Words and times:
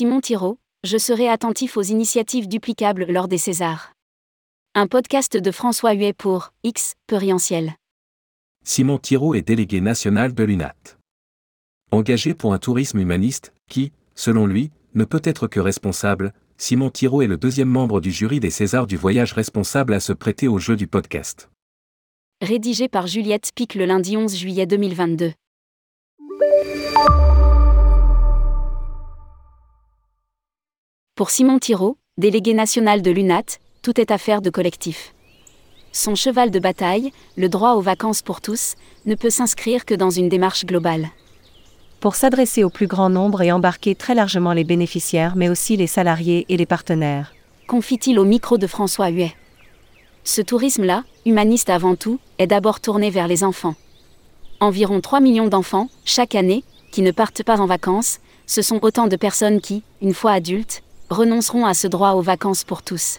Simon 0.00 0.22
Thiraud, 0.22 0.56
je 0.82 0.96
serai 0.96 1.28
attentif 1.28 1.76
aux 1.76 1.82
initiatives 1.82 2.48
duplicables 2.48 3.04
lors 3.12 3.28
des 3.28 3.36
Césars. 3.36 3.92
Un 4.74 4.86
podcast 4.86 5.36
de 5.36 5.50
François 5.50 5.92
Huet 5.92 6.14
pour 6.14 6.54
X, 6.64 6.94
Perientiel. 7.06 7.74
Simon 8.64 8.96
Thiraud 8.96 9.34
est 9.34 9.42
délégué 9.42 9.82
national 9.82 10.32
de 10.32 10.42
l'UNAT. 10.42 10.96
Engagé 11.90 12.32
pour 12.32 12.54
un 12.54 12.58
tourisme 12.58 12.98
humaniste, 12.98 13.52
qui, 13.68 13.92
selon 14.14 14.46
lui, 14.46 14.70
ne 14.94 15.04
peut 15.04 15.20
être 15.22 15.48
que 15.48 15.60
responsable, 15.60 16.32
Simon 16.56 16.88
Thiraud 16.88 17.20
est 17.20 17.26
le 17.26 17.36
deuxième 17.36 17.68
membre 17.68 18.00
du 18.00 18.10
jury 18.10 18.40
des 18.40 18.48
Césars 18.48 18.86
du 18.86 18.96
voyage 18.96 19.34
responsable 19.34 19.92
à 19.92 20.00
se 20.00 20.14
prêter 20.14 20.48
au 20.48 20.58
jeu 20.58 20.76
du 20.76 20.86
podcast. 20.86 21.50
Rédigé 22.40 22.88
par 22.88 23.06
Juliette 23.06 23.50
Pic 23.54 23.74
le 23.74 23.84
lundi 23.84 24.16
11 24.16 24.34
juillet 24.34 24.64
2022. 24.64 25.32
Pour 31.20 31.28
Simon 31.28 31.58
Thiraud, 31.58 31.98
délégué 32.16 32.54
national 32.54 33.02
de 33.02 33.10
l'UNAT, 33.10 33.58
tout 33.82 34.00
est 34.00 34.10
affaire 34.10 34.40
de 34.40 34.48
collectif. 34.48 35.12
Son 35.92 36.14
cheval 36.14 36.50
de 36.50 36.58
bataille, 36.58 37.12
le 37.36 37.50
droit 37.50 37.72
aux 37.72 37.82
vacances 37.82 38.22
pour 38.22 38.40
tous, 38.40 38.74
ne 39.04 39.14
peut 39.14 39.28
s'inscrire 39.28 39.84
que 39.84 39.94
dans 39.94 40.08
une 40.08 40.30
démarche 40.30 40.64
globale. 40.64 41.10
Pour 42.00 42.14
s'adresser 42.14 42.64
au 42.64 42.70
plus 42.70 42.86
grand 42.86 43.10
nombre 43.10 43.42
et 43.42 43.52
embarquer 43.52 43.94
très 43.94 44.14
largement 44.14 44.54
les 44.54 44.64
bénéficiaires 44.64 45.36
mais 45.36 45.50
aussi 45.50 45.76
les 45.76 45.86
salariés 45.86 46.46
et 46.48 46.56
les 46.56 46.64
partenaires. 46.64 47.34
Confie-t-il 47.68 48.18
au 48.18 48.24
micro 48.24 48.56
de 48.56 48.66
François 48.66 49.10
Huet. 49.10 49.34
Ce 50.24 50.40
tourisme-là, 50.40 51.04
humaniste 51.26 51.68
avant 51.68 51.96
tout, 51.96 52.18
est 52.38 52.46
d'abord 52.46 52.80
tourné 52.80 53.10
vers 53.10 53.28
les 53.28 53.44
enfants. 53.44 53.74
Environ 54.60 55.02
3 55.02 55.20
millions 55.20 55.48
d'enfants, 55.48 55.90
chaque 56.06 56.34
année, 56.34 56.64
qui 56.92 57.02
ne 57.02 57.10
partent 57.10 57.42
pas 57.42 57.60
en 57.60 57.66
vacances, 57.66 58.20
ce 58.46 58.62
sont 58.62 58.82
autant 58.82 59.06
de 59.06 59.16
personnes 59.16 59.60
qui, 59.60 59.82
une 60.00 60.14
fois 60.14 60.32
adultes, 60.32 60.82
renonceront 61.10 61.66
à 61.66 61.74
ce 61.74 61.88
droit 61.88 62.12
aux 62.12 62.22
vacances 62.22 62.62
pour 62.62 62.82
tous. 62.82 63.18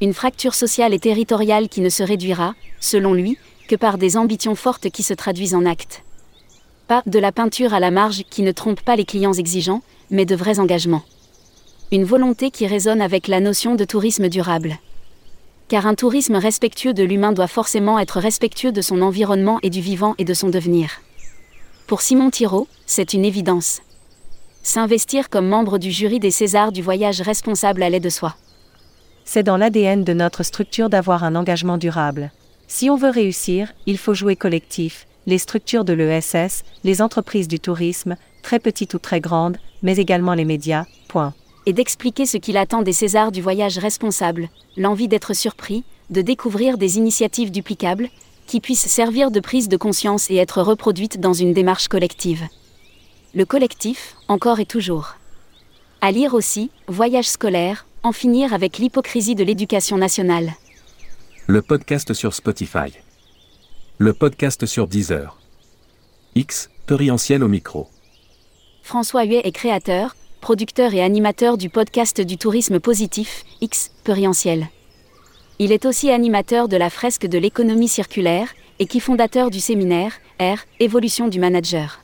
Une 0.00 0.14
fracture 0.14 0.54
sociale 0.54 0.94
et 0.94 0.98
territoriale 0.98 1.68
qui 1.68 1.82
ne 1.82 1.90
se 1.90 2.02
réduira, 2.02 2.54
selon 2.80 3.12
lui, 3.12 3.38
que 3.68 3.76
par 3.76 3.98
des 3.98 4.16
ambitions 4.16 4.54
fortes 4.54 4.90
qui 4.90 5.02
se 5.02 5.14
traduisent 5.14 5.54
en 5.54 5.66
actes. 5.66 6.02
Pas 6.88 7.02
de 7.06 7.18
la 7.18 7.30
peinture 7.30 7.74
à 7.74 7.80
la 7.80 7.90
marge 7.90 8.24
qui 8.30 8.42
ne 8.42 8.52
trompe 8.52 8.80
pas 8.80 8.96
les 8.96 9.04
clients 9.04 9.32
exigeants, 9.34 9.82
mais 10.10 10.24
de 10.24 10.34
vrais 10.34 10.58
engagements. 10.58 11.02
Une 11.92 12.04
volonté 12.04 12.50
qui 12.50 12.66
résonne 12.66 13.00
avec 13.00 13.28
la 13.28 13.40
notion 13.40 13.74
de 13.74 13.84
tourisme 13.84 14.28
durable. 14.28 14.78
Car 15.68 15.86
un 15.86 15.94
tourisme 15.94 16.36
respectueux 16.36 16.94
de 16.94 17.04
l'humain 17.04 17.32
doit 17.32 17.46
forcément 17.46 17.98
être 17.98 18.18
respectueux 18.18 18.72
de 18.72 18.82
son 18.82 19.00
environnement 19.02 19.58
et 19.62 19.70
du 19.70 19.80
vivant 19.80 20.14
et 20.18 20.24
de 20.24 20.34
son 20.34 20.48
devenir. 20.48 21.00
Pour 21.86 22.00
Simon 22.00 22.30
Thiraud, 22.30 22.66
c'est 22.86 23.12
une 23.12 23.24
évidence. 23.24 23.80
S'investir 24.66 25.28
comme 25.28 25.46
membre 25.46 25.76
du 25.76 25.90
jury 25.90 26.18
des 26.18 26.30
Césars 26.30 26.72
du 26.72 26.80
voyage 26.80 27.20
responsable 27.20 27.82
allait 27.82 28.00
de 28.00 28.08
soi. 28.08 28.34
C'est 29.26 29.42
dans 29.42 29.58
l'ADN 29.58 30.04
de 30.04 30.14
notre 30.14 30.42
structure 30.42 30.88
d'avoir 30.88 31.22
un 31.22 31.36
engagement 31.36 31.76
durable. 31.76 32.32
Si 32.66 32.88
on 32.88 32.96
veut 32.96 33.10
réussir, 33.10 33.74
il 33.84 33.98
faut 33.98 34.14
jouer 34.14 34.36
collectif, 34.36 35.06
les 35.26 35.36
structures 35.36 35.84
de 35.84 35.92
l'ESS, 35.92 36.64
les 36.82 37.02
entreprises 37.02 37.46
du 37.46 37.60
tourisme, 37.60 38.16
très 38.42 38.58
petites 38.58 38.94
ou 38.94 38.98
très 38.98 39.20
grandes, 39.20 39.58
mais 39.82 39.98
également 39.98 40.32
les 40.32 40.46
médias, 40.46 40.86
point. 41.08 41.34
Et 41.66 41.74
d'expliquer 41.74 42.24
ce 42.24 42.38
qu'il 42.38 42.56
attend 42.56 42.80
des 42.80 42.94
Césars 42.94 43.32
du 43.32 43.42
voyage 43.42 43.76
responsable, 43.76 44.48
l'envie 44.78 45.08
d'être 45.08 45.34
surpris, 45.34 45.84
de 46.08 46.22
découvrir 46.22 46.78
des 46.78 46.96
initiatives 46.96 47.50
duplicables, 47.50 48.08
qui 48.46 48.60
puissent 48.60 48.88
servir 48.88 49.30
de 49.30 49.40
prise 49.40 49.68
de 49.68 49.76
conscience 49.76 50.30
et 50.30 50.36
être 50.36 50.62
reproduites 50.62 51.20
dans 51.20 51.34
une 51.34 51.52
démarche 51.52 51.88
collective 51.88 52.48
le 53.34 53.44
collectif, 53.44 54.14
encore 54.28 54.60
et 54.60 54.66
toujours. 54.66 55.16
À 56.00 56.12
lire 56.12 56.34
aussi, 56.34 56.70
Voyage 56.86 57.28
scolaire, 57.28 57.86
en 58.04 58.12
finir 58.12 58.54
avec 58.54 58.78
l'hypocrisie 58.78 59.34
de 59.34 59.42
l'éducation 59.42 59.96
nationale. 59.96 60.52
Le 61.46 61.60
podcast 61.60 62.14
sur 62.14 62.32
Spotify. 62.32 62.92
Le 63.98 64.12
podcast 64.12 64.66
sur 64.66 64.86
Deezer. 64.86 65.36
X, 66.36 66.70
Perientiel 66.86 67.42
au 67.42 67.48
micro. 67.48 67.88
François 68.82 69.24
Huet 69.24 69.40
est 69.44 69.52
créateur, 69.52 70.14
producteur 70.40 70.94
et 70.94 71.02
animateur 71.02 71.58
du 71.58 71.70
podcast 71.70 72.20
du 72.20 72.36
tourisme 72.36 72.78
positif, 72.78 73.44
X, 73.60 73.90
Perientiel. 74.04 74.68
Il 75.58 75.72
est 75.72 75.86
aussi 75.86 76.10
animateur 76.10 76.68
de 76.68 76.76
la 76.76 76.90
fresque 76.90 77.26
de 77.26 77.38
l'économie 77.38 77.88
circulaire, 77.88 78.48
et 78.78 78.86
qui 78.86 79.00
fondateur 79.00 79.50
du 79.50 79.60
séminaire, 79.60 80.12
R, 80.40 80.58
Évolution 80.80 81.28
du 81.28 81.40
manager. 81.40 82.03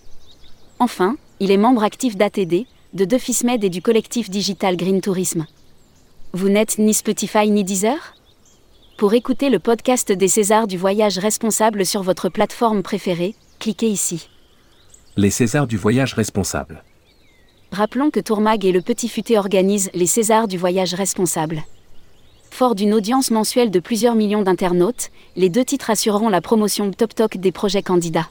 Enfin, 0.83 1.17
il 1.41 1.51
est 1.51 1.59
membre 1.59 1.85
actif 1.85 2.17
d'ATD, 2.17 2.65
de 2.95 3.05
Defismed 3.05 3.63
et 3.63 3.69
du 3.69 3.83
collectif 3.83 4.31
digital 4.31 4.79
Green 4.79 5.03
Tourisme. 5.03 5.47
Vous 6.33 6.49
n'êtes 6.49 6.79
ni 6.79 6.95
Spotify 6.95 7.51
ni 7.51 7.65
Deezer? 7.65 8.15
Pour 8.97 9.13
écouter 9.13 9.51
le 9.51 9.59
podcast 9.59 10.11
des 10.11 10.27
Césars 10.27 10.67
du 10.67 10.79
voyage 10.79 11.19
responsable 11.19 11.85
sur 11.85 12.03
votre 12.03 12.31
plateforme 12.31 12.83
préférée, 12.83 13.35
cliquez 13.59 13.89
ici. 13.89 14.31
Les 15.19 15.29
Césars 15.29 15.67
du 15.67 15.77
voyage 15.77 16.15
responsable. 16.15 16.83
Rappelons 17.73 18.11
que 18.11 18.21
Tourmag 18.21 18.65
et 18.65 18.73
le 18.73 18.81
Petit 18.81 19.11
Futé 19.11 19.37
organisent 19.37 19.91
les 19.93 20.07
Césars 20.07 20.49
du 20.49 20.57
voyage 20.57 20.95
responsable. 20.95 21.63
Fort 22.51 22.75
d'une 22.75 22.95
audience 22.95 23.31
mensuelle 23.31 23.71
de 23.71 23.81
plusieurs 23.81 24.15
millions 24.15 24.43
d'internautes, 24.43 25.11
les 25.37 25.51
deux 25.51 25.65
titres 25.65 25.91
assureront 25.91 26.31
la 26.31 26.41
promotion 26.41 26.91
top-toc 26.91 27.37
des 27.37 27.53
projets 27.53 27.83
candidats. 27.83 28.31